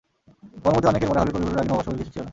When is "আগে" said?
1.61-1.69